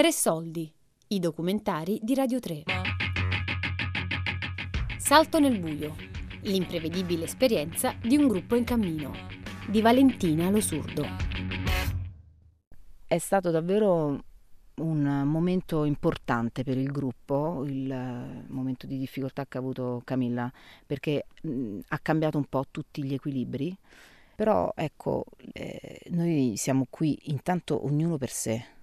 Tre 0.00 0.12
soldi, 0.12 0.72
i 1.08 1.18
documentari 1.18 1.98
di 2.00 2.14
Radio 2.14 2.40
3. 2.40 2.62
Salto 4.96 5.38
nel 5.38 5.60
buio, 5.60 5.94
l'imprevedibile 6.44 7.24
esperienza 7.24 7.94
di 8.00 8.16
un 8.16 8.26
gruppo 8.26 8.54
in 8.54 8.64
cammino, 8.64 9.12
di 9.68 9.82
Valentina 9.82 10.48
Lo 10.48 10.62
Surdo. 10.62 11.04
È 13.06 13.18
stato 13.18 13.50
davvero 13.50 14.24
un 14.76 15.22
momento 15.26 15.84
importante 15.84 16.64
per 16.64 16.78
il 16.78 16.90
gruppo, 16.90 17.62
il 17.66 18.46
momento 18.46 18.86
di 18.86 18.96
difficoltà 18.96 19.44
che 19.44 19.58
ha 19.58 19.60
avuto 19.60 20.00
Camilla, 20.06 20.50
perché 20.86 21.26
mh, 21.42 21.80
ha 21.88 21.98
cambiato 21.98 22.38
un 22.38 22.46
po' 22.46 22.64
tutti 22.70 23.04
gli 23.04 23.12
equilibri, 23.12 23.76
però 24.34 24.72
ecco, 24.74 25.26
eh, 25.52 26.00
noi 26.12 26.54
siamo 26.56 26.86
qui 26.88 27.18
intanto 27.24 27.84
ognuno 27.84 28.16
per 28.16 28.30
sé. 28.30 28.78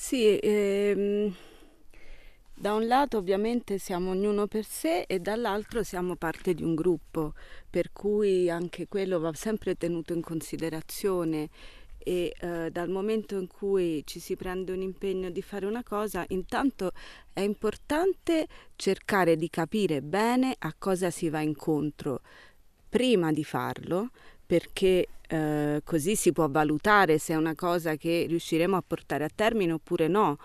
Sì, 0.00 0.38
ehm, 0.40 1.34
da 2.54 2.74
un 2.74 2.86
lato 2.86 3.18
ovviamente 3.18 3.78
siamo 3.78 4.10
ognuno 4.10 4.46
per 4.46 4.64
sé 4.64 5.02
e 5.02 5.18
dall'altro 5.20 5.82
siamo 5.82 6.14
parte 6.16 6.54
di 6.54 6.62
un 6.62 6.74
gruppo, 6.76 7.34
per 7.68 7.90
cui 7.92 8.48
anche 8.48 8.86
quello 8.86 9.18
va 9.18 9.32
sempre 9.34 9.76
tenuto 9.76 10.12
in 10.12 10.22
considerazione 10.22 11.48
e 11.98 12.32
eh, 12.40 12.70
dal 12.70 12.88
momento 12.88 13.36
in 13.38 13.48
cui 13.48 14.02
ci 14.06 14.20
si 14.20 14.36
prende 14.36 14.72
un 14.72 14.82
impegno 14.82 15.30
di 15.30 15.42
fare 15.42 15.66
una 15.66 15.82
cosa, 15.82 16.24
intanto 16.28 16.92
è 17.32 17.40
importante 17.40 18.46
cercare 18.76 19.36
di 19.36 19.50
capire 19.50 20.00
bene 20.00 20.54
a 20.58 20.74
cosa 20.78 21.10
si 21.10 21.28
va 21.28 21.40
incontro 21.40 22.20
prima 22.88 23.32
di 23.32 23.44
farlo, 23.44 24.10
perché 24.48 25.08
eh, 25.28 25.82
così 25.84 26.16
si 26.16 26.32
può 26.32 26.48
valutare 26.48 27.18
se 27.18 27.34
è 27.34 27.36
una 27.36 27.54
cosa 27.54 27.96
che 27.96 28.24
riusciremo 28.26 28.76
a 28.76 28.82
portare 28.84 29.24
a 29.24 29.30
termine 29.32 29.72
oppure 29.72 30.08
no, 30.08 30.38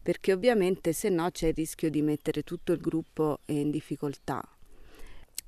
perché 0.00 0.32
ovviamente 0.32 0.92
se 0.92 1.08
no 1.08 1.28
c'è 1.32 1.48
il 1.48 1.54
rischio 1.54 1.90
di 1.90 2.02
mettere 2.02 2.44
tutto 2.44 2.70
il 2.70 2.80
gruppo 2.80 3.40
in 3.46 3.72
difficoltà. 3.72 4.40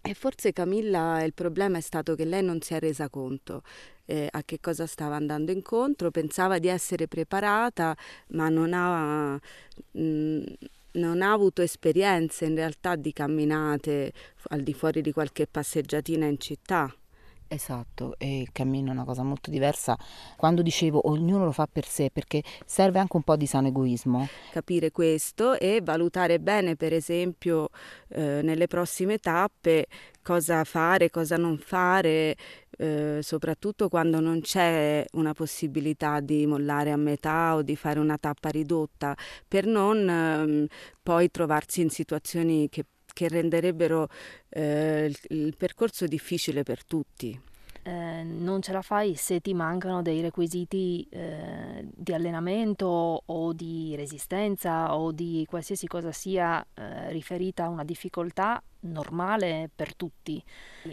E 0.02 0.12
forse 0.14 0.52
Camilla 0.52 1.22
il 1.22 1.34
problema 1.34 1.78
è 1.78 1.80
stato 1.80 2.16
che 2.16 2.24
lei 2.24 2.42
non 2.42 2.60
si 2.62 2.74
è 2.74 2.80
resa 2.80 3.08
conto 3.08 3.62
eh, 4.06 4.28
a 4.28 4.42
che 4.42 4.58
cosa 4.58 4.86
stava 4.86 5.14
andando 5.14 5.52
incontro, 5.52 6.10
pensava 6.10 6.58
di 6.58 6.66
essere 6.66 7.06
preparata, 7.06 7.96
ma 8.30 8.48
non 8.48 8.72
ha, 8.74 9.34
mh, 9.34 10.00
mm, 10.00 10.42
non 10.94 11.22
ha 11.22 11.30
avuto 11.30 11.62
esperienze 11.62 12.44
in 12.44 12.56
realtà 12.56 12.96
di 12.96 13.12
camminate 13.12 14.12
al 14.48 14.62
di 14.62 14.74
fuori 14.74 15.00
di 15.00 15.12
qualche 15.12 15.46
passeggiatina 15.46 16.26
in 16.26 16.38
città. 16.40 16.92
Esatto, 17.46 18.14
e 18.18 18.40
il 18.40 18.50
cammino 18.52 18.88
è 18.88 18.92
una 18.92 19.04
cosa 19.04 19.22
molto 19.22 19.50
diversa. 19.50 19.96
Quando 20.36 20.62
dicevo 20.62 21.08
ognuno 21.08 21.44
lo 21.44 21.52
fa 21.52 21.68
per 21.70 21.86
sé, 21.86 22.10
perché 22.12 22.42
serve 22.64 22.98
anche 22.98 23.16
un 23.16 23.22
po' 23.22 23.36
di 23.36 23.46
sano 23.46 23.68
egoismo. 23.68 24.26
Capire 24.50 24.90
questo 24.90 25.58
e 25.58 25.80
valutare 25.82 26.40
bene, 26.40 26.74
per 26.74 26.92
esempio, 26.92 27.68
eh, 28.08 28.40
nelle 28.42 28.66
prossime 28.66 29.18
tappe 29.18 29.86
cosa 30.22 30.64
fare, 30.64 31.10
cosa 31.10 31.36
non 31.36 31.58
fare, 31.58 32.34
eh, 32.78 33.20
soprattutto 33.22 33.88
quando 33.88 34.20
non 34.20 34.40
c'è 34.40 35.04
una 35.12 35.34
possibilità 35.34 36.20
di 36.20 36.46
mollare 36.46 36.90
a 36.90 36.96
metà 36.96 37.54
o 37.54 37.62
di 37.62 37.76
fare 37.76 38.00
una 38.00 38.16
tappa 38.18 38.48
ridotta, 38.48 39.14
per 39.46 39.66
non 39.66 40.08
ehm, 40.08 40.66
poi 41.02 41.30
trovarsi 41.30 41.82
in 41.82 41.90
situazioni 41.90 42.68
che 42.68 42.84
che 43.14 43.28
renderebbero 43.28 44.08
eh, 44.50 45.06
il, 45.06 45.18
il 45.38 45.56
percorso 45.56 46.06
difficile 46.06 46.62
per 46.64 46.84
tutti. 46.84 47.40
Eh, 47.86 48.22
non 48.22 48.62
ce 48.62 48.72
la 48.72 48.80
fai 48.80 49.14
se 49.14 49.40
ti 49.40 49.52
mancano 49.52 50.00
dei 50.00 50.22
requisiti 50.22 51.06
eh, 51.10 51.86
di 51.94 52.14
allenamento 52.14 53.22
o 53.26 53.52
di 53.52 53.94
resistenza 53.94 54.96
o 54.96 55.12
di 55.12 55.44
qualsiasi 55.46 55.86
cosa 55.86 56.10
sia 56.10 56.66
eh, 56.72 57.10
riferita 57.10 57.64
a 57.64 57.68
una 57.68 57.84
difficoltà 57.84 58.62
normale 58.80 59.68
per 59.74 59.94
tutti 59.94 60.42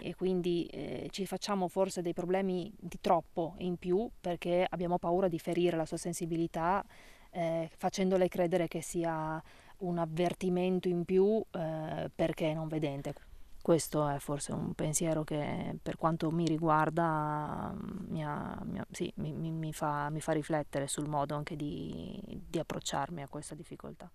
e 0.02 0.16
quindi 0.16 0.66
eh, 0.66 1.08
ci 1.12 1.26
facciamo 1.26 1.70
forse 1.70 2.02
dei 2.02 2.14
problemi 2.14 2.70
di 2.78 2.98
troppo 3.00 3.56
in 3.60 3.78
più 3.78 4.10
perché 4.20 4.66
abbiamo 4.70 4.98
paura 4.98 5.30
di 5.30 5.40
ferire 5.40 5.78
la 5.78 5.86
sua 5.86 5.98
sensibilità 5.98 6.84
eh, 7.32 7.70
facendole 7.78 8.28
credere 8.28 8.68
che 8.68 8.82
sia 8.82 9.42
un 9.80 9.98
avvertimento 9.98 10.88
in 10.88 11.06
più 11.06 11.44
eh, 11.52 12.10
perché 12.14 12.52
è 12.52 12.54
non 12.54 12.68
vedente. 12.68 13.14
Questo 13.62 14.08
è 14.08 14.18
forse 14.18 14.54
un 14.54 14.74
pensiero 14.74 15.24
che 15.24 15.78
per 15.82 15.96
quanto 15.96 16.32
mi 16.32 16.46
riguarda 16.46 17.72
mi, 18.08 18.26
ha, 18.26 18.60
mi, 18.64 18.80
ha, 18.80 18.86
sì, 18.90 19.12
mi, 19.18 19.32
mi, 19.34 19.72
fa, 19.72 20.12
fa, 20.18 20.32
riflettere 20.32 20.88
sul 20.88 21.08
modo 21.08 21.36
anche 21.36 21.56
di, 21.56 22.20
di 22.50 22.58
approcciarmi 22.58 23.22
a 23.22 23.28
questa 23.28 23.54
difficoltà. 23.54 24.10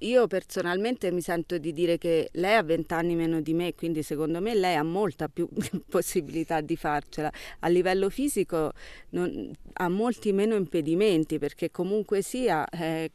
Io 0.00 0.26
personalmente 0.26 1.10
mi 1.10 1.22
sento 1.22 1.56
di 1.56 1.72
dire 1.72 1.96
che 1.96 2.28
lei 2.32 2.54
ha 2.54 2.62
vent'anni 2.62 3.14
meno 3.14 3.40
di 3.40 3.54
me, 3.54 3.74
quindi 3.74 4.02
secondo 4.02 4.40
me 4.40 4.54
lei 4.54 4.74
ha 4.74 4.82
molta 4.82 5.28
più 5.28 5.48
possibilità 5.88 6.60
di 6.60 6.76
farcela. 6.76 7.32
A 7.60 7.68
livello 7.68 8.10
fisico 8.10 8.72
non, 9.10 9.50
ha 9.74 9.88
molti 9.88 10.32
meno 10.32 10.54
impedimenti 10.54 11.38
perché 11.38 11.70
comunque 11.70 12.20
sia, 12.22 12.68
eh, 12.68 13.10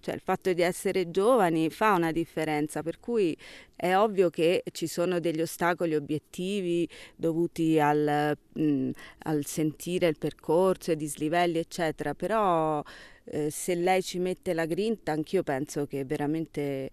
cioè 0.00 0.14
il 0.14 0.20
fatto 0.20 0.52
di 0.52 0.62
essere 0.62 1.10
giovani 1.10 1.68
fa 1.68 1.92
una 1.92 2.12
differenza, 2.12 2.82
per 2.82 2.98
cui 2.98 3.36
è 3.76 3.96
ovvio 3.96 4.30
che 4.30 4.62
ci 4.72 4.86
sono 4.86 5.20
degli 5.20 5.40
ostacoli 5.40 5.94
obiettivi 5.94 6.88
dovuti 7.16 7.78
al, 7.78 8.36
mh, 8.52 8.90
al 9.24 9.44
sentire 9.44 10.06
il 10.08 10.16
percorso, 10.18 10.92
ai 10.92 10.96
dislivelli, 10.96 11.58
eccetera, 11.58 12.14
però 12.14 12.82
eh, 13.24 13.50
se 13.50 13.74
lei 13.74 14.02
ci 14.02 14.18
mette 14.18 14.52
la 14.54 14.66
grinta, 14.66 15.12
anch'io 15.12 15.42
penso 15.42 15.86
che 15.86 16.04
veramente 16.04 16.90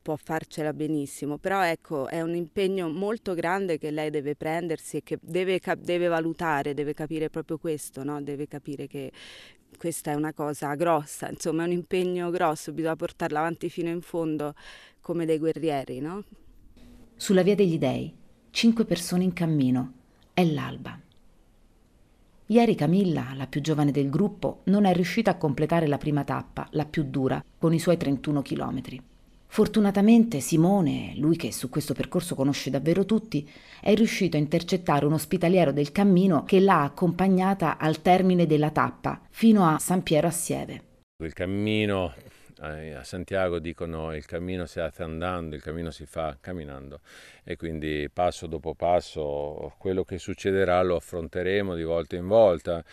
può 0.00 0.16
farcela 0.16 0.72
benissimo, 0.72 1.36
però 1.36 1.62
ecco 1.62 2.08
è 2.08 2.22
un 2.22 2.34
impegno 2.34 2.88
molto 2.88 3.34
grande 3.34 3.76
che 3.76 3.90
lei 3.90 4.08
deve 4.08 4.36
prendersi 4.36 4.96
e 4.96 5.02
che 5.02 5.18
deve, 5.20 5.60
deve 5.80 6.06
valutare, 6.08 6.72
deve 6.72 6.94
capire 6.94 7.28
proprio 7.28 7.58
questo, 7.58 8.02
no? 8.04 8.22
deve 8.22 8.46
capire 8.46 8.86
che 8.86 9.12
questa 9.76 10.12
è 10.12 10.14
una 10.14 10.32
cosa 10.32 10.74
grossa, 10.76 11.28
insomma 11.28 11.64
è 11.64 11.66
un 11.66 11.72
impegno 11.72 12.30
grosso, 12.30 12.72
bisogna 12.72 12.96
portarla 12.96 13.40
avanti 13.40 13.68
fino 13.68 13.90
in 13.90 14.00
fondo 14.00 14.54
come 15.02 15.26
dei 15.26 15.38
guerrieri. 15.38 16.00
No? 16.00 16.24
Sulla 17.14 17.42
via 17.42 17.54
degli 17.54 17.78
dei, 17.78 18.10
cinque 18.50 18.86
persone 18.86 19.24
in 19.24 19.34
cammino, 19.34 19.92
è 20.32 20.44
l'alba. 20.44 20.98
Ieri 22.50 22.74
Camilla, 22.74 23.34
la 23.36 23.46
più 23.46 23.60
giovane 23.60 23.90
del 23.90 24.08
gruppo, 24.08 24.60
non 24.64 24.86
è 24.86 24.94
riuscita 24.94 25.32
a 25.32 25.36
completare 25.36 25.86
la 25.86 25.98
prima 25.98 26.24
tappa, 26.24 26.66
la 26.70 26.86
più 26.86 27.02
dura, 27.02 27.44
con 27.58 27.74
i 27.74 27.78
suoi 27.78 27.98
31 27.98 28.40
chilometri. 28.40 28.98
Fortunatamente 29.46 30.40
Simone, 30.40 31.12
lui 31.16 31.36
che 31.36 31.52
su 31.52 31.68
questo 31.68 31.92
percorso 31.92 32.34
conosce 32.34 32.70
davvero 32.70 33.04
tutti, 33.04 33.46
è 33.82 33.94
riuscito 33.94 34.38
a 34.38 34.40
intercettare 34.40 35.04
un 35.04 35.12
ospitaliero 35.12 35.72
del 35.72 35.92
cammino 35.92 36.44
che 36.44 36.58
l'ha 36.60 36.84
accompagnata 36.84 37.76
al 37.76 38.00
termine 38.00 38.46
della 38.46 38.70
tappa, 38.70 39.20
fino 39.28 39.66
a 39.66 39.78
San 39.78 40.02
Piero 40.02 40.26
Assieve. 40.26 40.82
Il 41.22 41.34
cammino 41.34 42.14
a 42.60 43.04
Santiago 43.04 43.58
dicono 43.58 44.14
il 44.14 44.26
cammino 44.26 44.66
si 44.66 44.80
fa 44.90 45.04
andando, 45.04 45.54
il 45.54 45.62
cammino 45.62 45.90
si 45.90 46.06
fa 46.06 46.36
camminando 46.40 47.00
e 47.44 47.56
quindi 47.56 48.08
passo 48.12 48.46
dopo 48.46 48.74
passo 48.74 49.74
quello 49.78 50.04
che 50.04 50.18
succederà 50.18 50.82
lo 50.82 50.96
affronteremo 50.96 51.74
di 51.74 51.84
volta 51.84 52.16
in 52.16 52.26
volta. 52.26 52.84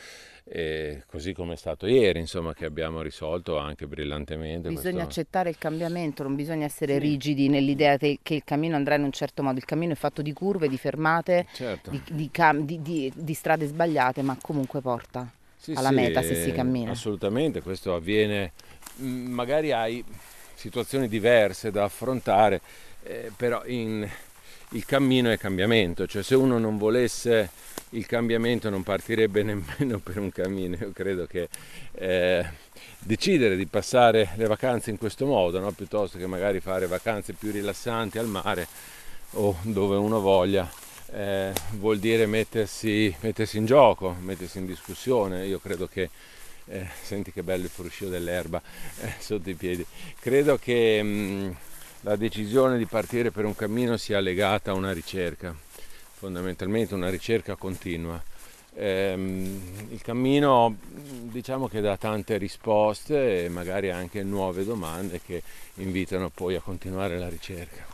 E 0.47 1.01
così 1.07 1.33
come 1.33 1.53
è 1.53 1.55
stato 1.57 1.87
ieri, 1.87 2.19
insomma, 2.19 2.53
che 2.53 2.65
abbiamo 2.65 3.01
risolto 3.01 3.57
anche 3.57 3.87
brillantemente. 3.87 4.69
Bisogna 4.69 5.03
questo... 5.03 5.09
accettare 5.21 5.49
il 5.49 5.57
cambiamento, 5.57 6.21
non 6.21 6.35
bisogna 6.35 6.65
essere 6.65 6.93
sì. 6.93 6.99
rigidi 6.99 7.49
nell'idea 7.49 7.97
che 7.97 8.19
il 8.21 8.43
cammino 8.43 8.75
andrà 8.75 8.93
in 8.93 9.03
un 9.03 9.11
certo 9.11 9.41
modo. 9.41 9.57
Il 9.57 9.65
cammino 9.65 9.93
è 9.93 9.95
fatto 9.95 10.21
di 10.21 10.33
curve, 10.33 10.67
di 10.67 10.77
fermate, 10.77 11.47
certo. 11.51 11.89
di, 11.89 11.99
di, 12.11 12.81
di, 12.81 13.11
di 13.15 13.33
strade 13.33 13.65
sbagliate, 13.65 14.21
ma 14.21 14.37
comunque 14.39 14.81
porta 14.81 15.27
sì, 15.57 15.73
alla 15.75 15.89
sì, 15.89 15.95
meta 15.95 16.21
se 16.21 16.35
si 16.35 16.51
cammina. 16.51 16.91
Assolutamente, 16.91 17.63
questo 17.63 17.95
avviene 17.95 18.51
magari 18.97 19.71
hai 19.71 20.03
situazioni 20.55 21.07
diverse 21.07 21.71
da 21.71 21.83
affrontare, 21.83 22.61
eh, 23.03 23.31
però 23.35 23.63
in, 23.65 24.07
il 24.69 24.85
cammino 24.85 25.29
è 25.29 25.37
cambiamento, 25.37 26.07
cioè 26.07 26.23
se 26.23 26.35
uno 26.35 26.57
non 26.57 26.77
volesse 26.77 27.49
il 27.89 28.05
cambiamento 28.05 28.69
non 28.69 28.83
partirebbe 28.83 29.43
nemmeno 29.43 29.99
per 29.99 30.17
un 30.17 30.31
cammino, 30.31 30.75
io 30.79 30.91
credo 30.91 31.25
che 31.25 31.49
eh, 31.93 32.45
decidere 32.99 33.55
di 33.55 33.65
passare 33.67 34.31
le 34.35 34.47
vacanze 34.47 34.89
in 34.89 34.97
questo 34.97 35.25
modo, 35.25 35.59
no? 35.59 35.71
piuttosto 35.71 36.17
che 36.17 36.27
magari 36.27 36.59
fare 36.59 36.87
vacanze 36.87 37.33
più 37.33 37.51
rilassanti 37.51 38.17
al 38.17 38.27
mare 38.27 38.67
o 39.31 39.55
dove 39.61 39.97
uno 39.97 40.19
voglia, 40.19 40.69
eh, 41.11 41.53
vuol 41.73 41.99
dire 41.99 42.25
mettersi, 42.25 43.15
mettersi 43.21 43.57
in 43.57 43.65
gioco, 43.65 44.15
mettersi 44.21 44.57
in 44.57 44.65
discussione, 44.65 45.45
io 45.45 45.59
credo 45.59 45.87
che 45.87 46.09
eh, 46.67 46.87
senti 47.01 47.31
che 47.31 47.43
bello 47.43 47.63
il 47.63 47.69
fruscio 47.69 48.09
dell'erba 48.09 48.61
eh, 49.01 49.13
sotto 49.19 49.49
i 49.49 49.55
piedi. 49.55 49.85
Credo 50.19 50.57
che 50.57 51.01
mh, 51.01 51.07
mm, 51.07 51.51
la 52.01 52.15
decisione 52.15 52.77
di 52.77 52.85
partire 52.85 53.31
per 53.31 53.45
un 53.45 53.55
cammino 53.55 53.97
sia 53.97 54.19
legata 54.19 54.71
a 54.71 54.75
una 54.75 54.91
ricerca, 54.91 55.55
fondamentalmente 56.13 56.93
una 56.93 57.09
ricerca 57.09 57.55
continua. 57.55 58.21
Ehm, 58.77 59.87
il 59.89 60.01
cammino 60.01 60.75
diciamo 60.81 61.67
che 61.67 61.79
dà 61.79 61.95
tante 61.95 62.37
risposte 62.37 63.45
e 63.45 63.49
magari 63.49 63.89
anche 63.89 64.21
nuove 64.21 64.65
domande 64.65 65.21
che 65.21 65.41
invitano 65.75 66.29
poi 66.29 66.55
a 66.55 66.61
continuare 66.61 67.17
la 67.17 67.29
ricerca. 67.29 67.85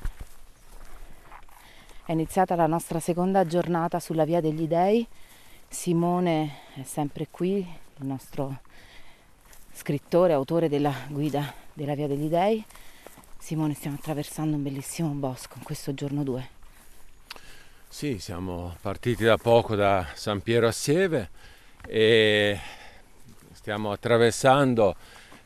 È 2.03 2.11
iniziata 2.11 2.55
la 2.55 2.67
nostra 2.67 2.99
seconda 2.99 3.45
giornata 3.45 3.99
sulla 3.99 4.25
Via 4.25 4.41
degli 4.41 4.67
Dei. 4.67 5.07
Simone 5.69 6.55
è 6.73 6.83
sempre 6.83 7.27
qui, 7.29 7.65
il 8.01 8.07
nostro 8.07 8.61
scrittore, 9.71 10.33
autore 10.33 10.67
della 10.69 10.93
guida 11.07 11.53
della 11.73 11.95
Via 11.95 12.07
degli 12.07 12.27
Dei. 12.27 12.63
Simone, 13.37 13.73
stiamo 13.73 13.97
attraversando 13.99 14.55
un 14.55 14.63
bellissimo 14.63 15.09
bosco 15.09 15.55
in 15.57 15.63
questo 15.63 15.93
giorno 15.93 16.23
2. 16.23 16.49
Sì, 17.87 18.19
siamo 18.19 18.75
partiti 18.81 19.23
da 19.23 19.37
poco 19.37 19.75
da 19.75 20.07
San 20.13 20.41
Piero 20.41 20.67
Assieve 20.67 21.29
e 21.87 22.59
stiamo 23.51 23.91
attraversando 23.91 24.95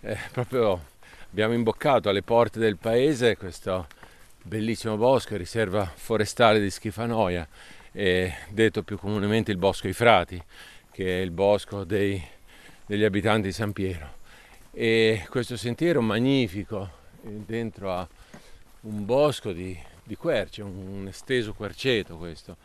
eh, 0.01 0.17
proprio 0.31 0.93
abbiamo 1.31 1.53
imboccato 1.53 2.09
alle 2.09 2.21
porte 2.21 2.59
del 2.59 2.77
paese 2.77 3.37
questo 3.37 3.87
bellissimo 4.41 4.95
bosco, 4.95 5.35
riserva 5.35 5.85
forestale 5.85 6.59
di 6.59 6.69
Schifanoia, 6.69 7.47
detto 7.91 8.83
più 8.83 8.97
comunemente 8.99 9.51
il 9.51 9.57
Bosco 9.57 9.87
ai 9.87 9.93
Frati, 9.93 10.41
che 10.91 11.19
è 11.19 11.21
il 11.21 11.31
bosco 11.31 11.83
dei, 11.83 12.23
degli 12.85 13.03
abitanti 13.03 13.47
di 13.47 13.53
San 13.53 13.73
Piero. 13.73 14.23
E 14.71 15.25
questo 15.29 15.57
sentiero 15.57 16.01
magnifico, 16.01 16.89
dentro 17.21 17.93
a 17.93 18.07
un 18.81 19.05
bosco 19.05 19.51
di, 19.51 19.77
di 20.03 20.15
querce, 20.15 20.61
un, 20.61 20.75
un, 20.75 21.07
esteso 21.07 21.53
querceto 21.53 22.17
questo, 22.17 22.57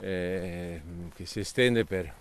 eh, 0.00 0.80
che 1.14 1.26
si 1.26 1.40
estende 1.40 1.84
per 1.84 2.12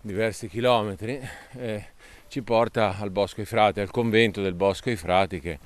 diversi 0.00 0.48
chilometri, 0.48 1.20
eh, 1.52 1.84
ci 2.28 2.42
porta 2.42 2.96
al 2.98 3.10
Bosco 3.10 3.40
ai 3.40 3.46
Frati, 3.46 3.80
al 3.80 3.90
convento 3.90 4.42
del 4.42 4.54
Bosco 4.54 4.90
ai 4.90 4.96
Frati 4.96 5.40
che 5.40 5.58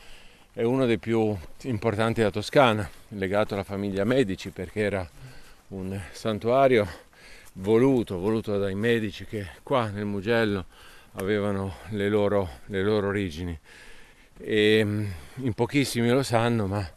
è 0.53 0.63
uno 0.63 0.87
dei 0.87 0.99
più 0.99 1.37
importanti 1.63 2.21
della 2.21 2.31
Toscana, 2.31 2.89
legato 3.09 3.55
alla 3.55 3.65
famiglia 3.65 4.05
Medici 4.05 4.51
perché 4.51 4.81
era 4.81 5.09
un 5.69 5.99
santuario 6.13 6.87
voluto, 7.55 8.19
voluto 8.19 8.59
dai 8.59 8.75
Medici 8.75 9.25
che 9.25 9.47
qua 9.63 9.89
nel 9.89 10.05
Mugello 10.05 10.67
avevano 11.13 11.77
le 11.91 12.09
loro, 12.09 12.49
le 12.67 12.83
loro 12.83 13.09
origini. 13.09 13.59
E 14.39 14.83
mm, 14.85 15.11
in 15.37 15.53
pochissimi 15.55 16.09
lo 16.09 16.23
sanno, 16.23 16.67
ma 16.67 16.89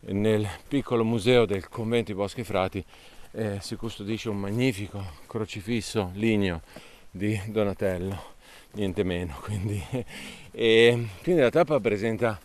nel 0.00 0.48
piccolo 0.66 1.04
museo 1.04 1.44
del 1.44 1.68
convento 1.68 2.12
di 2.12 2.18
Boschi 2.18 2.44
Frati 2.44 2.84
eh, 3.32 3.58
si 3.60 3.76
custodisce 3.76 4.28
un 4.28 4.38
magnifico 4.38 5.02
crocifisso 5.26 6.10
ligneo 6.14 6.62
di 7.10 7.40
Donatello, 7.46 8.34
niente 8.72 9.02
meno. 9.02 9.36
Quindi, 9.42 9.82
e, 10.50 11.06
quindi 11.22 11.40
la 11.40 11.50
tappa 11.50 11.78
presenta 11.80 12.38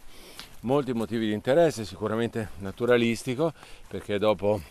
molti 0.62 0.94
motivi 0.94 1.28
di 1.28 1.34
interesse, 1.34 1.86
sicuramente 1.86 2.50
naturalistico, 2.60 3.54
perché 3.88 4.18
dopo 4.18 4.62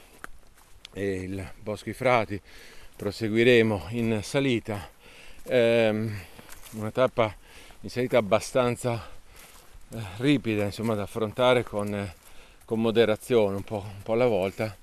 eh, 0.93 1.22
il 1.22 1.52
Bosco 1.60 1.90
i 1.90 1.94
Frati 1.94 2.40
proseguiremo 2.96 3.87
in 3.90 4.20
salita, 4.22 4.88
ehm, 5.44 6.14
una 6.72 6.90
tappa 6.90 7.34
in 7.80 7.90
salita 7.90 8.19
abbastanza 8.19 9.08
eh, 9.90 9.98
ripida, 10.19 10.64
insomma, 10.64 10.94
da 10.94 11.02
affrontare 11.02 11.64
con, 11.64 11.94
eh, 11.94 12.14
con 12.64 12.80
moderazione, 12.80 13.56
un 13.56 13.62
po', 13.62 13.84
un 13.84 14.02
po', 14.02 14.12
alla 14.12 14.26
volta, 14.26 14.76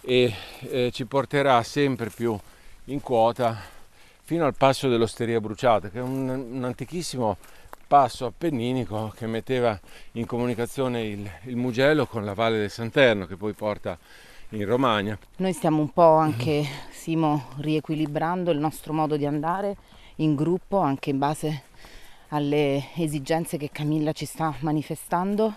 e 0.00 0.32
eh, 0.60 0.90
ci 0.92 1.04
porterà 1.06 1.62
sempre 1.62 2.10
più 2.10 2.38
in 2.86 3.00
quota 3.00 3.58
fino 4.22 4.46
al 4.46 4.54
passo 4.54 4.88
dell'Osteria 4.88 5.40
Bruciata, 5.40 5.90
che 5.90 5.98
è 5.98 6.02
un, 6.02 6.28
un 6.28 6.64
antichissimo 6.64 7.36
passo 7.86 8.26
appenninico 8.26 9.12
che 9.14 9.26
metteva 9.26 9.78
in 10.12 10.26
comunicazione 10.26 11.02
il, 11.02 11.30
il 11.44 11.56
Mugello 11.56 12.06
con 12.06 12.24
la 12.24 12.34
Valle 12.34 12.58
del 12.58 12.70
Santerno 12.70 13.26
che 13.26 13.36
poi 13.36 13.52
porta 13.52 13.98
in 14.50 14.64
Romagna. 14.64 15.18
Noi 15.36 15.52
stiamo 15.52 15.80
un 15.80 15.92
po' 15.92 16.14
anche, 16.14 16.64
Simo, 16.90 17.50
riequilibrando 17.58 18.50
il 18.50 18.58
nostro 18.58 18.92
modo 18.92 19.16
di 19.16 19.26
andare 19.26 19.76
in 20.16 20.34
gruppo 20.34 20.78
anche 20.78 21.10
in 21.10 21.18
base 21.18 21.62
alle 22.28 22.90
esigenze 22.96 23.56
che 23.56 23.70
Camilla 23.70 24.12
ci 24.12 24.24
sta 24.26 24.54
manifestando. 24.60 25.56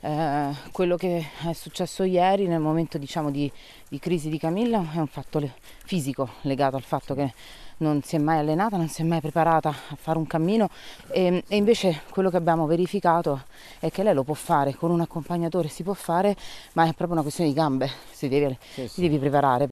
Eh, 0.00 0.50
quello 0.70 0.96
che 0.96 1.26
è 1.44 1.52
successo 1.52 2.04
ieri 2.04 2.46
nel 2.46 2.60
momento 2.60 2.98
diciamo, 2.98 3.30
di, 3.30 3.50
di 3.88 3.98
crisi 3.98 4.28
di 4.28 4.38
Camilla 4.38 4.84
è 4.94 4.98
un 4.98 5.08
fatto 5.08 5.40
le- 5.40 5.54
fisico 5.84 6.28
legato 6.42 6.76
al 6.76 6.82
fatto 6.82 7.14
che 7.14 7.32
non 7.78 8.02
si 8.02 8.16
è 8.16 8.18
mai 8.18 8.38
allenata, 8.38 8.76
non 8.76 8.88
si 8.88 9.02
è 9.02 9.04
mai 9.04 9.20
preparata 9.20 9.68
a 9.70 9.96
fare 9.96 10.18
un 10.18 10.26
cammino 10.26 10.68
e, 11.10 11.42
e, 11.46 11.56
invece 11.56 12.02
quello 12.10 12.30
che 12.30 12.36
abbiamo 12.36 12.66
verificato 12.66 13.44
è 13.78 13.90
che 13.90 14.02
lei 14.02 14.14
lo 14.14 14.24
può 14.24 14.34
fare, 14.34 14.74
con 14.74 14.90
un 14.90 15.00
accompagnatore 15.00 15.68
si 15.68 15.82
può 15.82 15.94
fare, 15.94 16.36
ma 16.72 16.84
è 16.84 16.88
proprio 16.88 17.12
una 17.12 17.22
questione 17.22 17.50
di 17.50 17.56
gambe, 17.56 17.90
si 18.10 18.28
deve, 18.28 18.58
sì, 18.60 18.88
si 18.88 19.00
devi 19.00 19.18
preparare. 19.18 19.70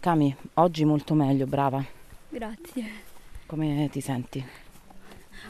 Cami, 0.00 0.34
oggi 0.54 0.84
molto 0.84 1.14
meglio, 1.14 1.46
brava. 1.46 1.97
Grazie. 2.30 2.84
Come 3.46 3.88
ti 3.90 4.00
senti? 4.02 4.44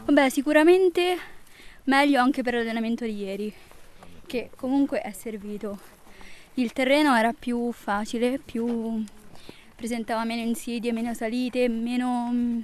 Vabbè, 0.04 0.28
sicuramente 0.28 1.16
meglio 1.84 2.20
anche 2.20 2.42
per 2.42 2.54
l'allenamento 2.54 3.04
di 3.04 3.16
ieri, 3.16 3.52
che 4.26 4.50
comunque 4.54 5.00
è 5.00 5.10
servito. 5.10 5.78
Il 6.54 6.72
terreno 6.72 7.16
era 7.16 7.32
più 7.32 7.72
facile, 7.72 8.38
più 8.38 9.04
presentava 9.74 10.24
meno 10.24 10.42
insidie, 10.42 10.92
meno 10.92 11.14
salite, 11.14 11.68
meno, 11.68 12.62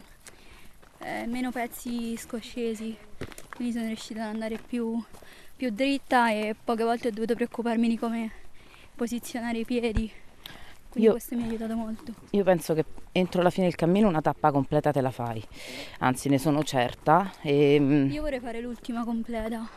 eh, 0.98 1.26
meno 1.26 1.50
pezzi 1.50 2.16
scoscesi, 2.16 2.96
quindi 3.54 3.74
sono 3.74 3.86
riuscita 3.86 4.22
ad 4.22 4.28
andare 4.28 4.58
più, 4.58 5.02
più 5.56 5.70
dritta 5.70 6.30
e 6.30 6.54
poche 6.62 6.84
volte 6.84 7.08
ho 7.08 7.10
dovuto 7.10 7.34
preoccuparmi 7.34 7.88
di 7.88 7.98
come 7.98 8.30
posizionare 8.94 9.58
i 9.58 9.64
piedi. 9.64 10.22
Quindi 10.94 11.08
io, 11.08 11.10
questo 11.10 11.34
mi 11.34 11.42
ha 11.42 11.46
aiutato 11.46 11.74
molto. 11.74 12.14
Io 12.30 12.44
penso 12.44 12.72
che 12.72 12.84
entro 13.10 13.42
la 13.42 13.50
fine 13.50 13.66
del 13.66 13.74
cammino 13.74 14.06
una 14.06 14.20
tappa 14.20 14.52
completa 14.52 14.92
te 14.92 15.00
la 15.00 15.10
fai, 15.10 15.42
anzi 15.98 16.28
ne 16.28 16.38
sono 16.38 16.62
certa. 16.62 17.32
E... 17.42 17.78
Mm, 17.80 18.10
io 18.12 18.22
vorrei 18.22 18.38
fare 18.38 18.60
l'ultima 18.60 19.04
completa 19.04 19.68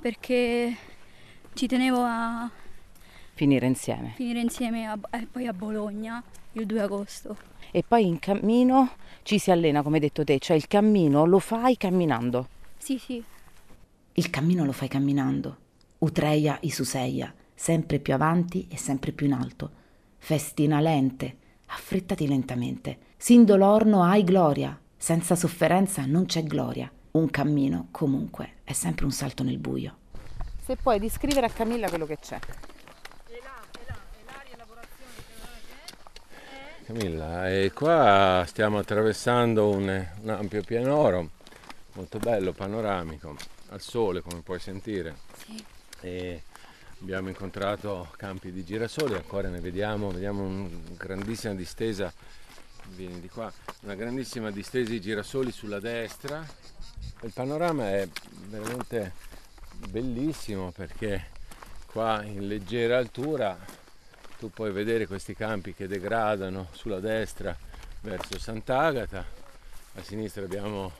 perché 0.00 0.76
ci 1.54 1.68
tenevo 1.68 1.98
a 2.00 2.50
finire 3.34 3.66
insieme. 3.66 4.14
Finire 4.16 4.40
insieme 4.40 4.86
a, 4.86 4.98
e 5.10 5.28
poi 5.30 5.46
a 5.46 5.52
Bologna 5.52 6.20
il 6.52 6.66
2 6.66 6.80
agosto. 6.80 7.36
E 7.70 7.84
poi 7.86 8.04
in 8.04 8.18
cammino 8.18 8.90
ci 9.22 9.38
si 9.38 9.52
allena, 9.52 9.82
come 9.82 9.96
hai 9.96 10.02
detto 10.02 10.24
te, 10.24 10.40
cioè 10.40 10.56
il 10.56 10.66
cammino 10.66 11.24
lo 11.24 11.38
fai 11.38 11.76
camminando. 11.76 12.48
Sì, 12.78 12.98
sì. 12.98 13.22
Il 14.14 14.30
cammino 14.30 14.64
lo 14.64 14.72
fai 14.72 14.88
camminando. 14.88 15.56
Utreia 15.98 16.58
Isuseia, 16.62 17.32
sempre 17.54 18.00
più 18.00 18.12
avanti 18.12 18.66
e 18.68 18.76
sempre 18.76 19.12
più 19.12 19.26
in 19.26 19.34
alto. 19.34 19.77
Festina 20.18 20.80
lente, 20.80 21.36
affrettati 21.66 22.26
lentamente. 22.28 22.98
Sindolorno 23.16 24.02
hai 24.02 24.24
gloria, 24.24 24.78
senza 24.96 25.34
sofferenza 25.34 26.04
non 26.04 26.26
c'è 26.26 26.42
gloria. 26.42 26.90
Un 27.12 27.30
cammino, 27.30 27.88
comunque, 27.90 28.56
è 28.64 28.72
sempre 28.72 29.06
un 29.06 29.10
salto 29.10 29.42
nel 29.42 29.58
buio. 29.58 29.96
Se 30.62 30.76
puoi 30.76 30.98
descrivere 30.98 31.46
a 31.46 31.50
Camilla 31.50 31.88
quello 31.88 32.04
che 32.04 32.18
c'è. 32.18 32.38
Camilla, 36.84 37.50
e 37.50 37.72
qua 37.74 38.44
stiamo 38.46 38.78
attraversando 38.78 39.68
un, 39.68 40.06
un, 40.22 40.28
ampio 40.30 40.62
pianoro, 40.62 41.30
molto 41.92 42.18
bello, 42.18 42.52
panoramico, 42.52 43.36
al 43.68 43.80
sole 43.80 44.22
come 44.22 44.40
puoi 44.40 44.58
sentire. 44.58 45.16
Sì. 45.36 45.62
E 46.00 46.42
abbiamo 47.00 47.28
incontrato 47.28 48.12
campi 48.16 48.50
di 48.50 48.64
girasoli, 48.64 49.14
ancora 49.14 49.48
ne 49.48 49.60
vediamo, 49.60 50.10
vediamo 50.10 50.44
una 50.44 50.68
grandissima 50.96 51.54
distesa, 51.54 52.12
vieni 52.94 53.20
di 53.20 53.28
qua, 53.28 53.52
una 53.82 53.94
grandissima 53.94 54.50
distesa 54.50 54.90
di 54.90 55.00
girasoli 55.00 55.52
sulla 55.52 55.80
destra. 55.80 56.44
Il 57.22 57.32
panorama 57.32 57.90
è 57.90 58.08
veramente 58.48 59.12
bellissimo 59.88 60.72
perché 60.72 61.30
qua 61.86 62.22
in 62.24 62.46
leggera 62.46 62.98
altura 62.98 63.56
tu 64.38 64.50
puoi 64.50 64.70
vedere 64.72 65.06
questi 65.06 65.34
campi 65.34 65.74
che 65.74 65.88
degradano 65.88 66.68
sulla 66.72 67.00
destra 67.00 67.56
verso 68.02 68.38
Sant'Agata, 68.38 69.24
a 69.94 70.02
sinistra 70.02 70.44
abbiamo 70.44 70.92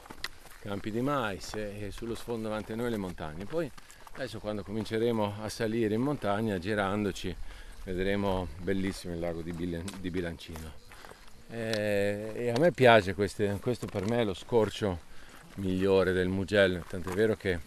campi 0.61 0.91
di 0.91 1.01
mais 1.01 1.55
e 1.55 1.91
sullo 1.93 2.15
sfondo 2.17 2.49
davanti 2.49 2.73
a 2.73 2.77
noi 2.77 2.91
le 2.91 2.97
montagne. 2.97 3.45
Poi 3.45 3.71
adesso 4.19 4.41
quando 4.41 4.65
cominceremo 4.65 5.37
a 5.43 5.49
salire 5.49 5.95
in 5.95 6.01
montagna 6.01 6.59
girandoci 6.59 7.35
vedremo 7.85 8.49
bellissimo 8.61 9.15
il 9.15 9.21
lago 9.21 9.43
di, 9.43 9.53
Bilancino. 10.11 10.73
E, 11.49 12.33
e 12.35 12.51
a 12.51 12.59
me 12.59 12.73
piace, 12.73 13.15
queste, 13.15 13.59
questo 13.61 13.87
per 13.87 14.09
me 14.09 14.23
è 14.23 14.25
lo 14.25 14.35
scorcio 14.35 14.99
migliore 15.57 16.13
del 16.13 16.27
Mugello, 16.27 16.85
tant'è 16.89 17.13
vero 17.13 17.37
che 17.37 17.61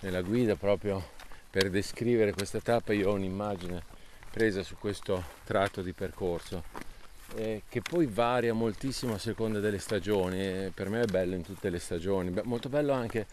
nella 0.00 0.22
guida 0.22 0.54
proprio 0.54 1.04
per 1.50 1.70
descrivere 1.70 2.32
questa 2.32 2.60
tappa 2.60 2.92
io 2.92 3.10
ho 3.10 3.14
un'immagine 3.14 3.82
presa 4.30 4.62
su 4.62 4.76
questo 4.78 5.24
tratto 5.42 5.82
di 5.82 5.92
percorso 5.92 6.62
eh, 7.34 7.62
che 7.68 7.82
poi 7.82 8.06
varia 8.06 8.54
moltissimo 8.54 9.14
a 9.14 9.18
seconda 9.18 9.58
delle 9.58 9.80
stagioni. 9.80 10.38
Eh, 10.38 10.72
per 10.72 10.88
me 10.88 11.00
è 11.00 11.06
bello 11.06 11.34
in 11.34 11.42
tutte 11.42 11.68
le 11.68 11.80
stagioni, 11.80 12.30
Beh, 12.30 12.42
molto 12.44 12.68
bello 12.68 12.92
anche 12.92 13.26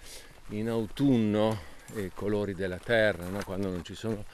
in 0.49 0.69
autunno 0.69 1.71
i 1.95 2.11
colori 2.13 2.53
della 2.53 2.77
terra, 2.77 3.27
no? 3.27 3.41
quando 3.43 3.69
non 3.69 3.83
ci 3.83 3.95
sono 3.95 4.25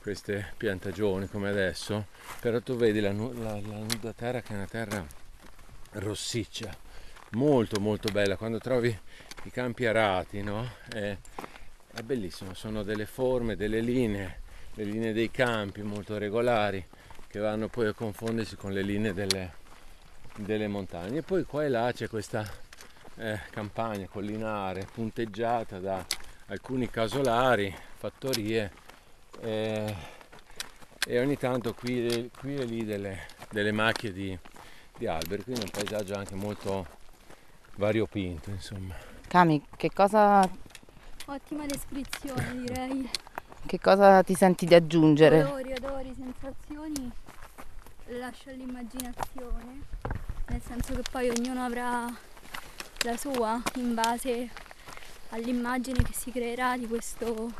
queste 0.00 0.52
piantagioni 0.56 1.28
come 1.28 1.48
adesso, 1.48 2.06
però 2.40 2.60
tu 2.60 2.76
vedi 2.76 3.00
la, 3.00 3.12
la, 3.12 3.60
la 3.60 3.78
nuda 3.78 4.12
terra 4.12 4.40
che 4.40 4.52
è 4.52 4.56
una 4.56 4.66
terra 4.66 5.04
rossiccia, 5.92 6.74
molto 7.32 7.80
molto 7.80 8.10
bella, 8.10 8.36
quando 8.36 8.58
trovi 8.58 8.96
i 9.44 9.50
campi 9.50 9.86
arati, 9.86 10.42
no? 10.42 10.68
È, 10.88 11.16
è 11.94 12.00
bellissimo, 12.02 12.54
sono 12.54 12.82
delle 12.82 13.06
forme, 13.06 13.56
delle 13.56 13.80
linee, 13.80 14.40
le 14.74 14.84
linee 14.84 15.12
dei 15.12 15.30
campi 15.30 15.82
molto 15.82 16.18
regolari 16.18 16.84
che 17.28 17.38
vanno 17.38 17.68
poi 17.68 17.88
a 17.88 17.92
confondersi 17.92 18.56
con 18.56 18.72
le 18.72 18.82
linee 18.82 19.12
delle, 19.12 19.52
delle 20.36 20.68
montagne. 20.68 21.18
E 21.18 21.22
poi 21.22 21.44
qua 21.44 21.64
e 21.64 21.68
là 21.68 21.90
c'è 21.92 22.08
questa 22.08 22.48
eh, 23.16 23.40
campagna 23.50 24.06
collinare 24.06 24.86
punteggiata 24.92 25.78
da 25.78 26.04
alcuni 26.48 26.88
casolari, 26.88 27.74
fattorie 27.96 28.72
eh, 29.40 29.94
e 31.06 31.20
ogni 31.20 31.36
tanto 31.36 31.74
qui, 31.74 32.30
qui 32.38 32.56
e 32.56 32.64
lì 32.64 32.84
delle, 32.84 33.26
delle 33.50 33.72
macchie 33.72 34.12
di, 34.12 34.38
di 34.96 35.06
alberi, 35.06 35.42
quindi 35.42 35.62
è 35.62 35.64
un 35.64 35.70
paesaggio 35.70 36.14
anche 36.14 36.34
molto 36.34 36.86
variopinto 37.76 38.50
insomma. 38.50 38.94
Cami, 39.26 39.64
che 39.76 39.90
cosa... 39.92 40.48
Ottima 41.26 41.66
descrizione 41.66 42.56
direi. 42.56 43.10
Che 43.66 43.78
cosa 43.78 44.22
ti 44.22 44.34
senti 44.34 44.64
di 44.64 44.74
aggiungere? 44.74 45.42
Odori, 45.42 45.72
odori, 45.72 46.14
sensazioni, 46.16 47.10
lascio 48.06 48.48
all'immaginazione, 48.48 49.82
nel 50.46 50.62
senso 50.66 50.94
che 50.94 51.02
poi 51.10 51.28
ognuno 51.28 51.64
avrà 51.64 52.06
la 53.04 53.16
sua 53.18 53.60
in 53.74 53.94
base 53.94 54.48
all'immagine 55.30 56.02
che 56.02 56.12
si 56.12 56.30
creerà 56.30 56.76
di 56.76 56.86
questo, 56.86 57.52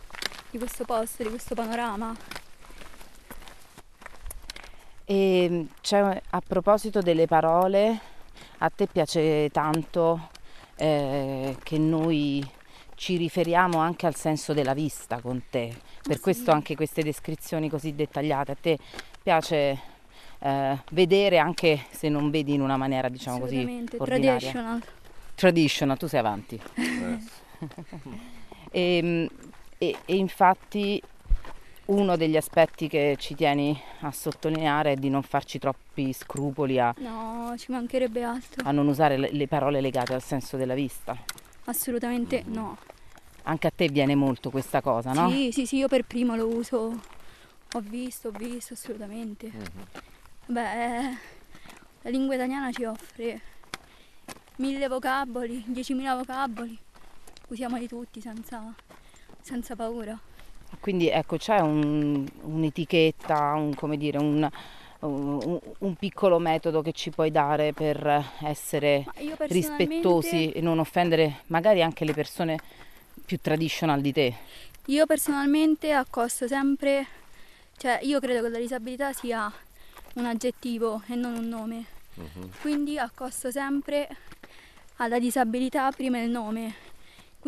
di 0.50 0.58
questo 0.58 0.84
posto, 0.84 1.22
di 1.22 1.28
questo 1.28 1.54
panorama. 1.54 2.14
E 5.04 5.66
cioè, 5.80 6.20
a 6.30 6.42
proposito 6.46 7.00
delle 7.00 7.26
parole, 7.26 7.98
a 8.58 8.68
te 8.70 8.86
piace 8.86 9.48
tanto 9.50 10.28
eh, 10.76 11.56
che 11.62 11.78
noi 11.78 12.46
ci 12.94 13.16
riferiamo 13.16 13.78
anche 13.78 14.06
al 14.06 14.14
senso 14.14 14.52
della 14.52 14.74
vista 14.74 15.20
con 15.20 15.44
te, 15.48 15.74
per 16.02 16.16
sì. 16.16 16.20
questo 16.22 16.50
anche 16.50 16.74
queste 16.74 17.02
descrizioni 17.02 17.70
così 17.70 17.94
dettagliate. 17.94 18.52
A 18.52 18.56
te 18.60 18.78
piace 19.22 19.80
eh, 20.40 20.78
vedere 20.90 21.38
anche 21.38 21.86
se 21.90 22.08
non 22.08 22.30
vedi 22.30 22.54
in 22.54 22.60
una 22.60 22.76
maniera 22.76 23.08
diciamo 23.08 23.38
così 23.38 23.86
ordinaria. 23.96 24.38
traditional. 24.38 24.82
Traditional, 25.34 25.96
tu 25.96 26.06
sei 26.08 26.18
avanti. 26.18 26.60
E, 28.70 28.96
ehm, 28.98 29.28
e, 29.78 29.96
e 30.04 30.16
infatti 30.16 31.00
uno 31.86 32.16
degli 32.16 32.36
aspetti 32.36 32.86
che 32.88 33.16
ci 33.18 33.34
tieni 33.34 33.78
a 34.00 34.12
sottolineare 34.12 34.92
è 34.92 34.96
di 34.96 35.08
non 35.08 35.22
farci 35.22 35.58
troppi 35.58 36.12
scrupoli 36.12 36.78
a, 36.78 36.94
no, 36.98 37.54
ci 37.56 37.70
mancherebbe 37.70 38.22
altro. 38.22 38.66
a 38.66 38.72
non 38.72 38.88
usare 38.88 39.16
le, 39.16 39.30
le 39.32 39.48
parole 39.48 39.80
legate 39.80 40.12
al 40.12 40.22
senso 40.22 40.56
della 40.56 40.74
vista. 40.74 41.16
Assolutamente 41.64 42.42
no. 42.46 42.76
Anche 43.44 43.66
a 43.68 43.72
te 43.74 43.88
viene 43.88 44.14
molto 44.14 44.50
questa 44.50 44.82
cosa, 44.82 45.12
no? 45.12 45.30
Sì, 45.30 45.50
sì, 45.52 45.64
sì, 45.64 45.76
io 45.76 45.88
per 45.88 46.04
primo 46.04 46.36
lo 46.36 46.48
uso. 46.48 47.00
Ho 47.72 47.80
visto, 47.80 48.28
ho 48.28 48.30
visto, 48.32 48.74
assolutamente. 48.74 49.50
Mm-hmm. 49.50 49.84
Beh, 50.46 51.16
la 52.02 52.10
lingua 52.10 52.34
italiana 52.34 52.70
ci 52.72 52.84
offre 52.84 53.40
mille 54.56 54.88
vocaboli, 54.88 55.62
diecimila 55.66 56.16
vocaboli 56.16 56.78
usiamoli 57.48 57.86
tutti 57.88 58.20
senza, 58.20 58.74
senza 59.40 59.76
paura. 59.76 60.18
Quindi 60.80 61.08
ecco, 61.08 61.36
c'è 61.36 61.58
un, 61.60 62.26
un'etichetta, 62.42 63.54
un, 63.54 63.74
come 63.74 63.96
dire, 63.96 64.18
un, 64.18 64.48
un, 65.00 65.60
un, 65.78 65.94
piccolo 65.96 66.38
metodo 66.38 66.82
che 66.82 66.92
ci 66.92 67.10
puoi 67.10 67.30
dare 67.30 67.72
per 67.72 68.32
essere 68.42 69.06
rispettosi 69.38 70.50
e 70.50 70.60
non 70.60 70.78
offendere 70.78 71.42
magari 71.46 71.82
anche 71.82 72.04
le 72.04 72.12
persone 72.12 72.58
più 73.24 73.38
traditional 73.40 74.00
di 74.00 74.12
te? 74.12 74.34
Io 74.86 75.06
personalmente 75.06 75.92
accosto 75.92 76.46
sempre, 76.46 77.06
cioè 77.76 77.98
io 78.02 78.20
credo 78.20 78.42
che 78.42 78.48
la 78.48 78.58
disabilità 78.58 79.12
sia 79.12 79.50
un 80.14 80.26
aggettivo 80.26 81.02
e 81.06 81.14
non 81.14 81.34
un 81.34 81.48
nome. 81.48 81.84
Uh-huh. 82.14 82.50
Quindi 82.60 82.98
accosto 82.98 83.50
sempre 83.50 84.08
alla 84.96 85.18
disabilità 85.18 85.90
prima 85.92 86.20
il 86.20 86.30
nome 86.30 86.87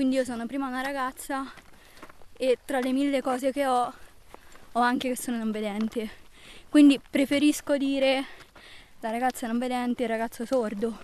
quindi 0.00 0.16
io 0.16 0.24
sono 0.24 0.46
prima 0.46 0.66
una 0.66 0.80
ragazza 0.80 1.44
e 2.32 2.56
tra 2.64 2.80
le 2.80 2.90
mille 2.90 3.20
cose 3.20 3.52
che 3.52 3.66
ho 3.66 3.92
ho 4.72 4.80
anche 4.80 5.10
che 5.10 5.16
sono 5.16 5.36
non 5.36 5.50
vedente. 5.50 6.08
Quindi 6.70 6.98
preferisco 6.98 7.76
dire 7.76 8.24
la 9.00 9.10
ragazza 9.10 9.46
non 9.46 9.58
vedente 9.58 10.00
e 10.00 10.06
il 10.06 10.12
ragazzo 10.12 10.46
sordo, 10.46 11.02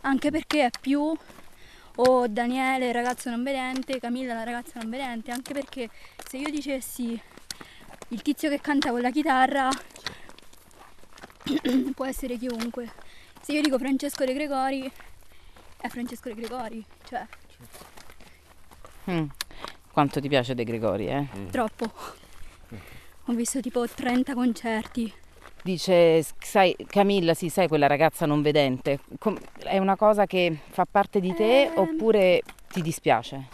anche 0.00 0.32
perché 0.32 0.64
è 0.64 0.70
più 0.80 1.16
o 1.94 2.26
Daniele 2.26 2.88
il 2.88 2.94
ragazzo 2.94 3.30
non 3.30 3.44
vedente, 3.44 4.00
Camilla 4.00 4.34
la 4.34 4.42
ragazza 4.42 4.80
non 4.80 4.90
vedente, 4.90 5.30
anche 5.30 5.52
perché 5.52 5.88
se 6.26 6.38
io 6.38 6.50
dicessi 6.50 7.22
il 8.08 8.22
tizio 8.22 8.48
che 8.48 8.60
canta 8.60 8.90
con 8.90 9.02
la 9.02 9.12
chitarra 9.12 9.68
può 11.94 12.06
essere 12.06 12.36
chiunque. 12.38 12.92
Se 13.40 13.52
io 13.52 13.60
dico 13.60 13.78
Francesco 13.78 14.24
De 14.24 14.34
Gregori 14.34 14.90
è 15.76 15.86
Francesco 15.86 16.28
De 16.28 16.34
Gregori, 16.34 16.84
cioè 17.04 17.24
Mm. 19.10 19.24
Quanto 19.92 20.20
ti 20.20 20.28
piace 20.28 20.54
De 20.54 20.64
Gregori, 20.64 21.06
eh? 21.06 21.26
Mm. 21.36 21.48
Troppo. 21.48 21.90
Ho 23.26 23.32
visto 23.34 23.60
tipo 23.60 23.86
30 23.86 24.34
concerti. 24.34 25.12
Dice, 25.62 26.24
sai, 26.40 26.74
Camilla, 26.86 27.34
sì, 27.34 27.48
sai 27.48 27.68
quella 27.68 27.86
ragazza 27.86 28.26
non 28.26 28.42
vedente, 28.42 28.98
Com- 29.20 29.38
è 29.58 29.78
una 29.78 29.94
cosa 29.94 30.26
che 30.26 30.58
fa 30.70 30.84
parte 30.90 31.20
di 31.20 31.32
te 31.32 31.62
eh... 31.62 31.72
oppure 31.76 32.42
ti 32.68 32.82
dispiace? 32.82 33.46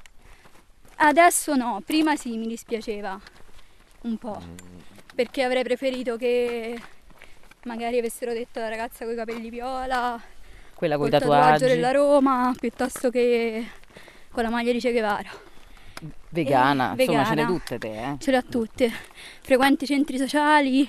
Adesso 0.97 1.55
no, 1.55 1.83
prima 1.85 2.17
sì 2.17 2.39
mi 2.39 2.47
dispiaceva 2.47 3.21
un 4.03 4.17
po', 4.17 4.41
perché 5.15 5.43
avrei 5.43 5.63
preferito 5.63 6.17
che 6.17 6.81
magari 7.65 7.99
avessero 7.99 8.33
detto 8.33 8.59
la 8.59 8.71
ragazza 8.71 9.05
con 9.05 9.13
i 9.13 9.17
capelli 9.17 9.51
viola, 9.51 10.19
quella 10.73 10.97
con 10.97 11.09
i 11.09 11.11
tatuaggi. 11.11 11.41
tatuaggio 11.43 11.67
della 11.67 11.91
Roma, 11.91 12.55
piuttosto 12.59 13.11
che 13.11 13.67
con 14.31 14.43
la 14.43 14.51
maglia 14.51 14.73
di 14.73 14.81
Che 14.81 14.93
Guevara. 14.93 15.31
Vegana, 16.31 16.95
e, 16.95 17.03
insomma 17.03 17.23
vegana. 17.23 17.25
ce 17.29 17.35
le 17.35 17.47
tutte 17.47 17.79
te, 17.79 18.11
eh? 18.11 18.17
Ce 18.19 18.31
le 18.31 18.37
ho 18.37 18.45
tutte. 18.45 18.93
Frequenti 19.41 19.87
centri 19.87 20.19
sociali, 20.19 20.89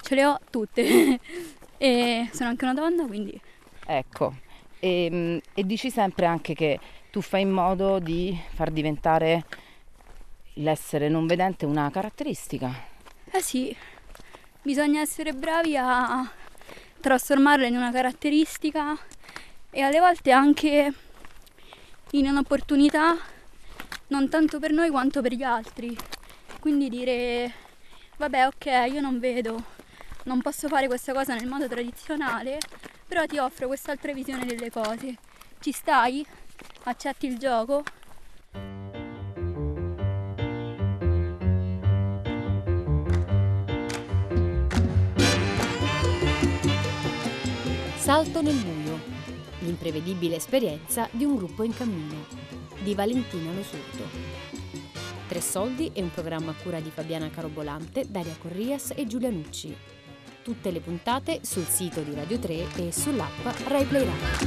ce 0.00 0.14
le 0.14 0.24
ho 0.24 0.38
tutte. 0.50 1.20
e 1.78 2.28
sono 2.32 2.48
anche 2.48 2.64
una 2.64 2.74
donna, 2.74 3.06
quindi... 3.06 3.40
Ecco, 3.86 4.34
e, 4.78 5.04
ehm, 5.04 5.40
e 5.54 5.64
dici 5.64 5.90
sempre 5.90 6.26
anche 6.26 6.54
che 6.54 6.78
tu 7.10 7.20
fai 7.20 7.42
in 7.42 7.50
modo 7.50 7.98
di 7.98 8.38
far 8.54 8.70
diventare 8.70 9.44
l'essere 10.54 11.08
non 11.08 11.26
vedente 11.26 11.66
una 11.66 11.90
caratteristica. 11.90 12.72
Eh 13.30 13.40
sì, 13.40 13.74
bisogna 14.62 15.00
essere 15.00 15.32
bravi 15.32 15.76
a 15.76 16.28
trasformarla 17.00 17.66
in 17.66 17.76
una 17.76 17.90
caratteristica 17.90 18.96
e 19.70 19.80
alle 19.80 20.00
volte 20.00 20.32
anche 20.32 20.92
in 22.12 22.26
un'opportunità 22.26 23.16
non 24.08 24.28
tanto 24.28 24.58
per 24.58 24.72
noi 24.72 24.90
quanto 24.90 25.22
per 25.22 25.32
gli 25.32 25.42
altri. 25.42 25.96
Quindi 26.58 26.88
dire 26.88 27.52
vabbè 28.16 28.46
ok 28.46 28.92
io 28.92 29.00
non 29.00 29.18
vedo, 29.18 29.62
non 30.24 30.42
posso 30.42 30.68
fare 30.68 30.86
questa 30.86 31.12
cosa 31.12 31.34
nel 31.34 31.46
modo 31.46 31.68
tradizionale, 31.68 32.58
però 33.06 33.24
ti 33.26 33.38
offro 33.38 33.66
quest'altra 33.68 34.12
visione 34.12 34.44
delle 34.44 34.70
cose. 34.70 35.16
Ci 35.60 35.72
stai? 35.72 36.26
Accetti 36.84 37.26
il 37.26 37.38
gioco? 37.38 37.84
Salto 47.96 48.42
nel 48.42 48.54
buio 48.56 48.79
l'imprevedibile 49.60 50.36
esperienza 50.36 51.08
di 51.10 51.24
un 51.24 51.36
gruppo 51.36 51.62
in 51.62 51.74
cammino, 51.74 52.26
di 52.82 52.94
Valentina 52.94 53.52
Lo 53.52 53.62
Surdo. 53.62 54.04
Tre 55.28 55.40
soldi 55.40 55.90
è 55.92 56.02
un 56.02 56.10
programma 56.10 56.50
a 56.50 56.54
cura 56.60 56.80
di 56.80 56.90
Fabiana 56.90 57.30
Carobolante, 57.30 58.04
Daria 58.08 58.36
Corrias 58.40 58.92
e 58.96 59.06
Giulia 59.06 59.30
Nucci. 59.30 59.74
Tutte 60.42 60.70
le 60.70 60.80
puntate 60.80 61.40
sul 61.42 61.66
sito 61.66 62.00
di 62.00 62.14
Radio 62.14 62.38
3 62.38 62.66
e 62.76 62.92
sull'app 62.92 63.46
RaiPlay 63.68 64.04
Radio. 64.04 64.38